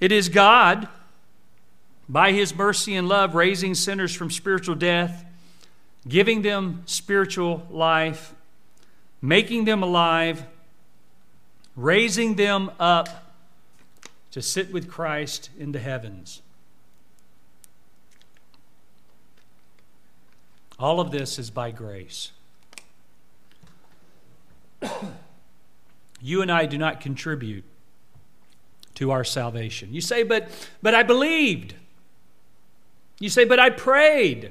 [0.00, 0.88] It is God,
[2.08, 5.24] by His mercy and love, raising sinners from spiritual death,
[6.08, 8.34] giving them spiritual life,
[9.20, 10.44] making them alive,
[11.76, 13.34] raising them up
[14.32, 16.42] to sit with Christ in the heavens.
[20.82, 22.32] All of this is by grace.
[26.20, 27.62] you and I do not contribute
[28.96, 29.94] to our salvation.
[29.94, 30.50] You say, but,
[30.82, 31.76] but I believed.
[33.20, 34.50] You say, but I prayed.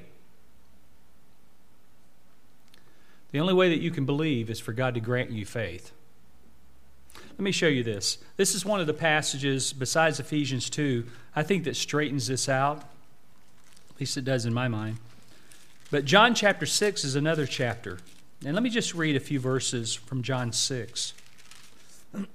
[3.34, 5.92] The only way that you can believe is for God to grant you faith.
[7.32, 8.20] Let me show you this.
[8.38, 11.06] This is one of the passages, besides Ephesians 2,
[11.36, 12.78] I think that straightens this out.
[12.78, 14.98] At least it does in my mind.
[15.92, 18.00] But John chapter 6 is another chapter.
[18.46, 21.14] And let me just read a few verses from John 6.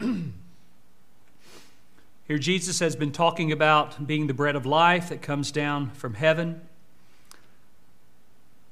[2.28, 6.12] Here, Jesus has been talking about being the bread of life that comes down from
[6.12, 6.60] heaven.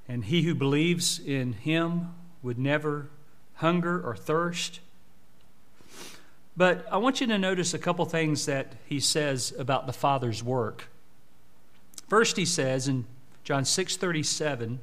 [0.07, 3.09] And he who believes in him would never
[3.55, 4.81] hunger or thirst.
[6.59, 10.43] But I want you to notice a couple things that he says about the Father's
[10.43, 10.91] work.
[12.07, 13.07] First, he says in
[13.45, 14.81] John 6 37,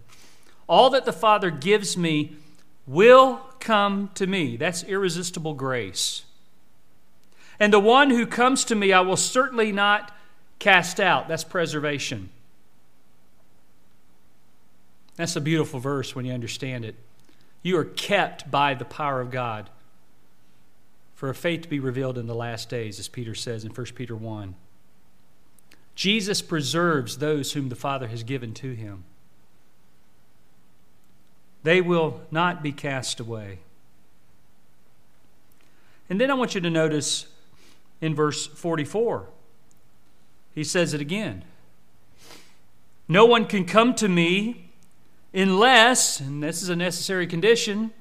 [0.67, 2.35] all that the Father gives me
[2.87, 4.55] will come to me.
[4.55, 6.23] That's irresistible grace.
[7.59, 10.15] And the one who comes to me, I will certainly not
[10.59, 11.27] cast out.
[11.27, 12.29] That's preservation.
[15.15, 16.95] That's a beautiful verse when you understand it.
[17.61, 19.69] You are kept by the power of God
[21.13, 23.85] for a faith to be revealed in the last days, as Peter says in 1
[23.93, 24.55] Peter 1.
[25.95, 29.03] Jesus preserves those whom the Father has given to him.
[31.63, 33.59] They will not be cast away.
[36.09, 37.27] And then I want you to notice
[38.01, 39.27] in verse 44,
[40.53, 41.43] he says it again.
[43.07, 44.71] No one can come to me
[45.33, 47.91] unless, and this is a necessary condition,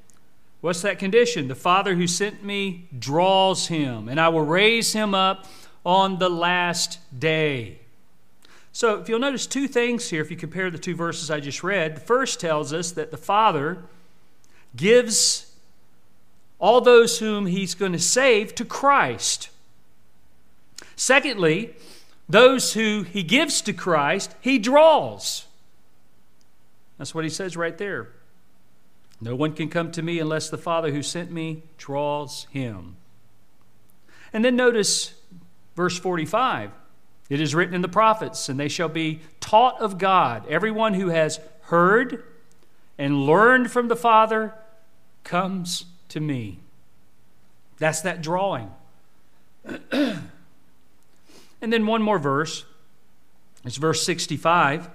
[0.61, 1.49] what's that condition?
[1.49, 5.47] The Father who sent me draws him, and I will raise him up
[5.85, 7.80] on the last day.
[8.73, 11.65] So, if you'll notice two things here, if you compare the two verses I just
[11.65, 13.83] read, the first tells us that the Father
[14.77, 15.53] gives
[16.61, 19.49] all those whom He's going to save to Christ.
[20.95, 21.75] Secondly,
[22.29, 25.47] those who He gives to Christ, He draws.
[26.97, 28.11] That's what He says right there.
[29.21, 32.97] No one can come to me unless the Father who sent me draws him.
[34.33, 35.15] And then notice
[35.77, 36.71] verse 45.
[37.31, 40.47] It is written in the prophets, and they shall be taught of God.
[40.49, 42.25] Everyone who has heard
[42.99, 44.53] and learned from the Father
[45.23, 46.59] comes to me.
[47.79, 48.73] That's that drawing.
[49.93, 50.23] and
[51.61, 52.65] then one more verse.
[53.65, 54.91] It's verse 65,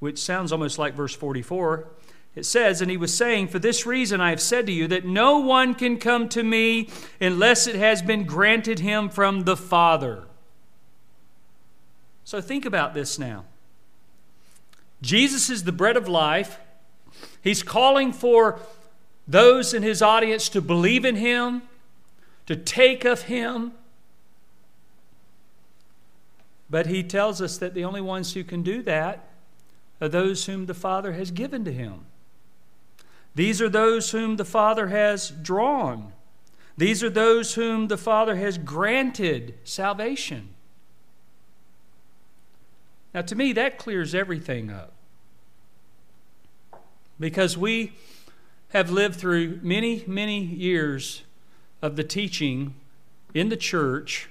[0.00, 1.88] which sounds almost like verse 44.
[2.36, 5.06] It says, And he was saying, For this reason I have said to you that
[5.06, 10.26] no one can come to me unless it has been granted him from the Father.
[12.30, 13.44] So think about this now.
[15.02, 16.60] Jesus is the bread of life.
[17.42, 18.60] He's calling for
[19.26, 21.62] those in his audience to believe in him,
[22.46, 23.72] to take of him.
[26.70, 29.28] But he tells us that the only ones who can do that
[30.00, 32.06] are those whom the Father has given to him.
[33.34, 36.12] These are those whom the Father has drawn.
[36.76, 40.50] These are those whom the Father has granted salvation.
[43.12, 44.92] Now, to me, that clears everything up.
[47.18, 47.92] Because we
[48.70, 51.22] have lived through many, many years
[51.82, 52.74] of the teaching
[53.34, 54.28] in the church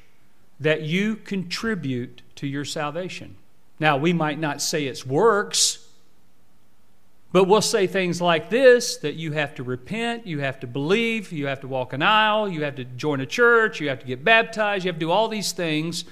[0.60, 3.36] that you contribute to your salvation.
[3.80, 5.86] Now, we might not say it's works,
[7.32, 11.32] but we'll say things like this that you have to repent, you have to believe,
[11.32, 14.06] you have to walk an aisle, you have to join a church, you have to
[14.06, 16.06] get baptized, you have to do all these things.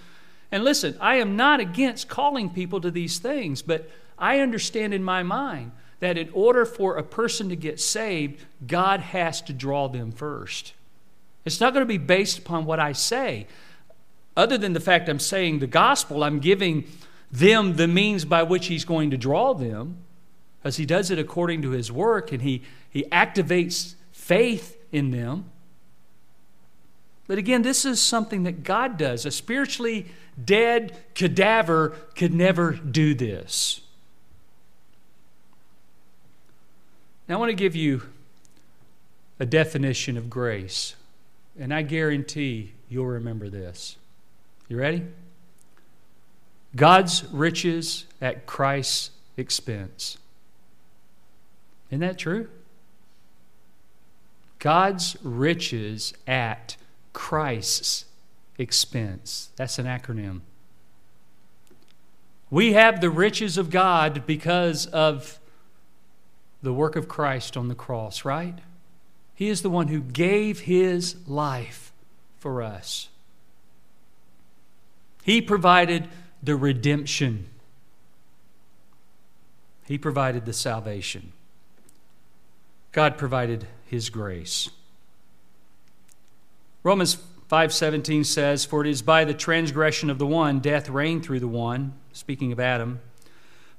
[0.51, 5.03] And listen, I am not against calling people to these things, but I understand in
[5.03, 9.87] my mind that in order for a person to get saved, God has to draw
[9.87, 10.73] them first.
[11.45, 13.47] It's not going to be based upon what I say.
[14.35, 16.85] Other than the fact I'm saying the gospel, I'm giving
[17.31, 19.97] them the means by which He's going to draw them,
[20.63, 25.49] as He does it according to His work, and He, he activates faith in them.
[27.27, 29.25] But again, this is something that God does.
[29.25, 30.07] A spiritually
[30.43, 33.81] dead cadaver could never do this.
[37.27, 38.03] Now, I want to give you
[39.39, 40.95] a definition of grace,
[41.59, 43.97] and I guarantee you'll remember this.
[44.69, 45.03] You ready?
[46.75, 50.17] God's riches at Christ's expense.
[51.89, 52.47] Isn't that true?
[54.59, 56.77] God's riches at
[57.27, 58.05] Christ's
[58.57, 59.49] expense.
[59.57, 60.39] That's an acronym.
[62.49, 65.37] We have the riches of God because of
[66.61, 68.57] the work of Christ on the cross, right?
[69.35, 71.91] He is the one who gave his life
[72.37, 73.09] for us.
[75.21, 76.07] He provided
[76.41, 77.49] the redemption,
[79.85, 81.33] He provided the salvation.
[82.93, 84.69] God provided His grace.
[86.83, 87.17] Romans
[87.47, 91.47] 5:17 says, "For it is by the transgression of the one death reigned through the
[91.47, 92.99] one, speaking of Adam.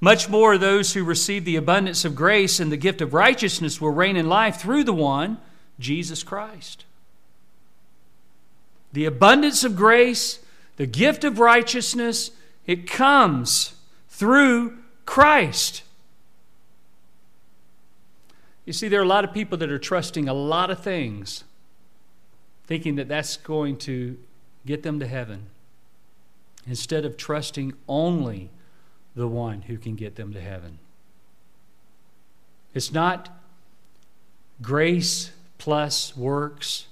[0.01, 3.91] Much more those who receive the abundance of grace and the gift of righteousness will
[3.91, 5.39] reign in life through the one,
[5.79, 6.85] Jesus Christ."
[8.93, 10.39] The abundance of grace,
[10.77, 12.31] the gift of righteousness,
[12.67, 13.73] it comes
[14.09, 15.83] through Christ.
[18.65, 21.45] You see, there are a lot of people that are trusting a lot of things
[22.69, 24.17] thinking that that's going to
[24.67, 25.47] get them to heaven
[26.67, 28.51] instead of trusting only
[29.17, 30.79] the one who can get them to heaven.
[32.75, 33.31] It's not
[34.61, 36.87] grace plus works,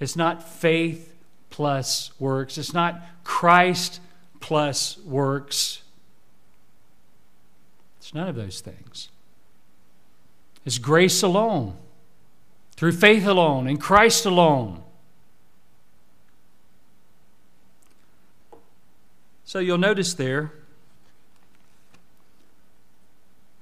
[0.00, 1.14] it's not faith
[1.50, 4.00] plus works, it's not Christ
[4.40, 5.82] plus works.
[7.98, 9.08] It's none of those things.
[10.64, 11.76] It's grace alone,
[12.72, 14.82] through faith alone, in Christ alone.
[19.46, 20.52] So you'll notice there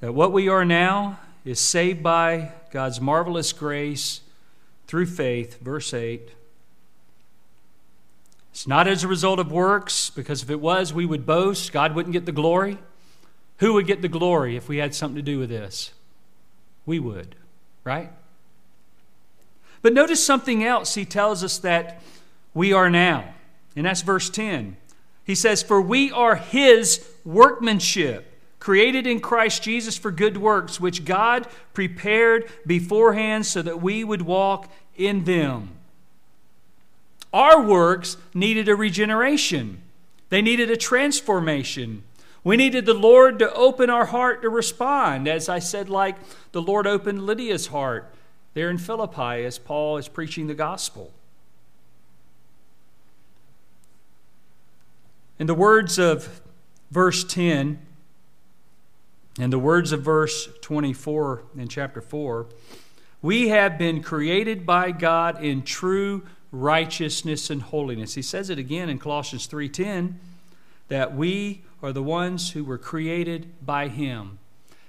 [0.00, 4.22] that what we are now is saved by God's marvelous grace
[4.86, 6.30] through faith, verse 8.
[8.50, 11.70] It's not as a result of works, because if it was, we would boast.
[11.70, 12.78] God wouldn't get the glory.
[13.58, 15.92] Who would get the glory if we had something to do with this?
[16.86, 17.34] We would,
[17.84, 18.10] right?
[19.82, 20.94] But notice something else.
[20.94, 22.00] He tells us that
[22.54, 23.34] we are now,
[23.76, 24.78] and that's verse 10.
[25.24, 31.04] He says, For we are his workmanship, created in Christ Jesus for good works, which
[31.04, 35.70] God prepared beforehand so that we would walk in them.
[37.32, 39.82] Our works needed a regeneration,
[40.28, 42.04] they needed a transformation.
[42.44, 46.16] We needed the Lord to open our heart to respond, as I said, like
[46.52, 48.14] the Lord opened Lydia's heart
[48.52, 51.10] there in Philippi as Paul is preaching the gospel.
[55.36, 56.40] In the words of
[56.92, 57.78] verse 10
[59.40, 62.46] and the words of verse 24 in chapter 4,
[63.20, 66.22] we have been created by God in true
[66.52, 68.14] righteousness and holiness.
[68.14, 70.20] He says it again in Colossians 3:10
[70.86, 74.38] that we are the ones who were created by him.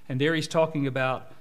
[0.07, 1.31] And there he's talking about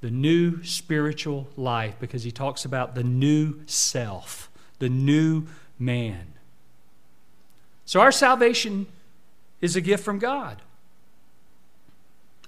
[0.00, 5.46] the new spiritual life because he talks about the new self, the new
[5.78, 6.35] man.
[7.86, 8.86] So our salvation
[9.60, 10.60] is a gift from God.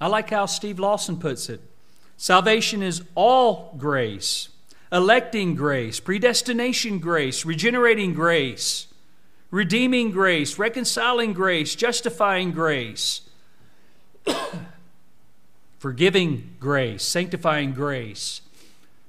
[0.01, 1.61] I like how Steve Lawson puts it.
[2.17, 4.49] Salvation is all grace,
[4.91, 8.89] electing grace, predestination grace, regenerating grace,
[9.53, 13.23] redeeming grace, reconciling grace, justifying grace,
[15.79, 18.41] forgiving grace, sanctifying grace,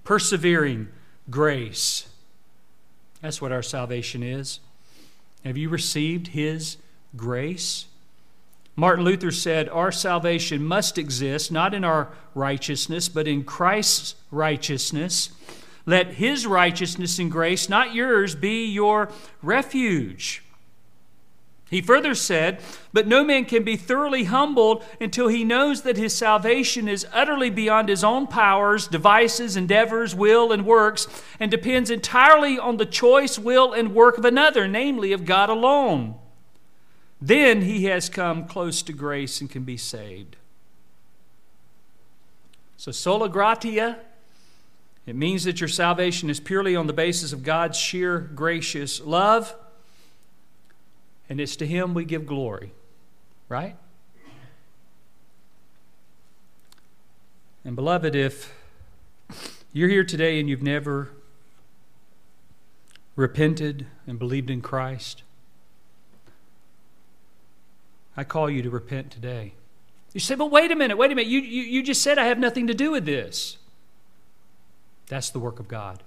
[0.03, 0.87] persevering
[1.29, 2.07] grace.
[3.21, 4.59] That's what our salvation is.
[5.43, 6.77] Have you received His
[7.15, 7.85] grace?
[8.79, 15.31] Martin Luther said, Our salvation must exist not in our righteousness, but in Christ's righteousness,
[15.85, 19.11] Let his righteousness and grace, not yours, be your
[19.41, 20.43] refuge.
[21.69, 22.61] He further said,
[22.91, 27.51] But no man can be thoroughly humbled until he knows that his salvation is utterly
[27.51, 31.07] beyond his own powers, devices, endeavors, will, and works,
[31.39, 36.15] and depends entirely on the choice, will, and work of another, namely of God alone.
[37.21, 40.37] Then he has come close to grace and can be saved.
[42.77, 43.99] So, sola gratia,
[45.05, 49.53] it means that your salvation is purely on the basis of God's sheer gracious love
[51.29, 52.73] and it's to Him we give glory,
[53.47, 53.75] right?
[57.63, 58.53] And, beloved, if
[59.71, 61.09] you're here today and you've never
[63.15, 65.23] repented and believed in Christ,
[68.17, 69.53] I call you to repent today.
[70.13, 71.29] You say, but wait a minute, wait a minute.
[71.29, 73.57] You, you, you just said I have nothing to do with this.
[75.07, 76.01] That's the work of God.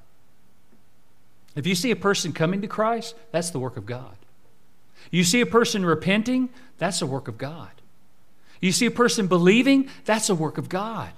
[1.54, 4.16] If you see a person coming to Christ, that's the work of God.
[5.10, 7.70] You see a person repenting, that's a work of God.
[8.60, 11.12] You see a person believing, that's a work of God.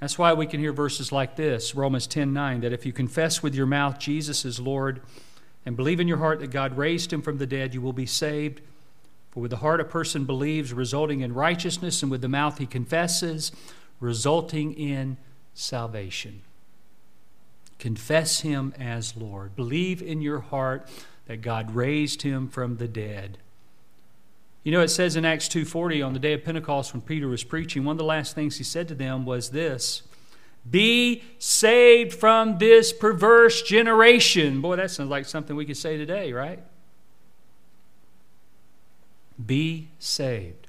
[0.00, 3.42] That's why we can hear verses like this, Romans 10 9, that if you confess
[3.42, 5.00] with your mouth Jesus is Lord
[5.64, 8.06] and believe in your heart that God raised him from the dead, you will be
[8.06, 8.60] saved.
[9.30, 12.66] For with the heart a person believes, resulting in righteousness, and with the mouth he
[12.66, 13.50] confesses,
[13.98, 15.16] resulting in
[15.54, 16.42] salvation.
[17.78, 19.56] Confess him as Lord.
[19.56, 20.88] Believe in your heart
[21.26, 23.38] that God raised him from the dead.
[24.62, 27.44] You know, it says in Acts 2:40 on the day of Pentecost when Peter was
[27.44, 30.02] preaching, one of the last things he said to them was this:
[30.68, 36.32] "Be saved from this perverse generation." Boy, that sounds like something we could say today,
[36.32, 36.60] right?
[39.44, 40.68] Be saved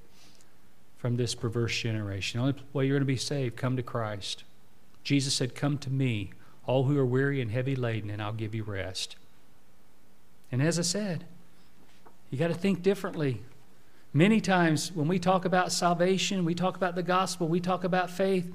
[0.97, 2.39] from this perverse generation.
[2.39, 4.43] The only way you're going to be saved, come to Christ.
[5.03, 6.31] Jesus said, "Come to me."
[6.67, 9.15] All who are weary and heavy laden, and I'll give you rest.
[10.51, 11.25] And as I said,
[12.29, 13.41] you got to think differently.
[14.13, 18.09] Many times when we talk about salvation, we talk about the gospel, we talk about
[18.09, 18.51] faith,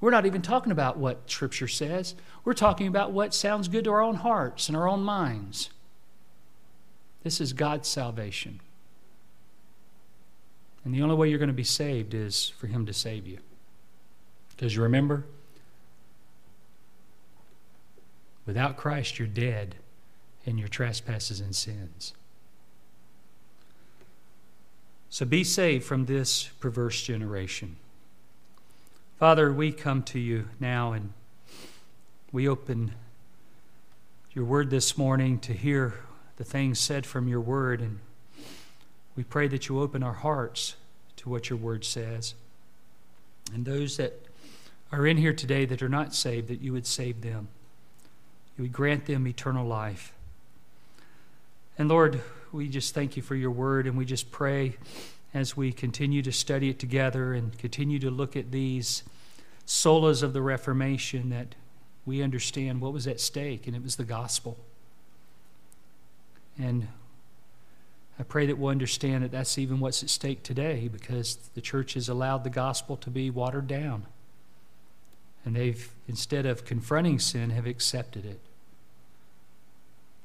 [0.00, 2.14] we're not even talking about what Scripture says.
[2.44, 5.70] We're talking about what sounds good to our own hearts and our own minds.
[7.22, 8.60] This is God's salvation.
[10.84, 13.38] And the only way you're going to be saved is for Him to save you.
[14.48, 15.26] Because you remember,
[18.50, 19.76] Without Christ, you're dead
[20.44, 22.14] in your trespasses and sins.
[25.08, 27.76] So be saved from this perverse generation.
[29.20, 31.12] Father, we come to you now and
[32.32, 32.94] we open
[34.32, 36.00] your word this morning to hear
[36.34, 37.80] the things said from your word.
[37.80, 38.00] And
[39.14, 40.74] we pray that you open our hearts
[41.18, 42.34] to what your word says.
[43.54, 44.26] And those that
[44.90, 47.46] are in here today that are not saved, that you would save them.
[48.60, 50.12] Would grant them eternal life.
[51.78, 52.20] And Lord,
[52.52, 54.76] we just thank you for your word, and we just pray
[55.32, 59.02] as we continue to study it together and continue to look at these
[59.66, 61.54] solas of the Reformation that
[62.04, 64.58] we understand what was at stake, and it was the gospel.
[66.58, 66.88] And
[68.18, 71.94] I pray that we'll understand that that's even what's at stake today because the church
[71.94, 74.04] has allowed the gospel to be watered down.
[75.46, 78.40] And they've, instead of confronting sin, have accepted it.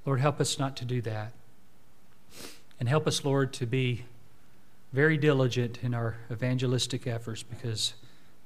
[0.06, 1.32] Lord, help us not to do that.
[2.80, 4.06] And help us, Lord, to be
[4.94, 7.94] very diligent in our evangelistic efforts because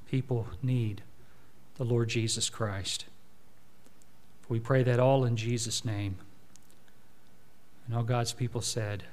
[0.10, 1.02] people need
[1.78, 3.06] the Lord Jesus Christ.
[4.48, 6.18] We pray that all in Jesus' name.
[7.86, 9.04] And all God's people said,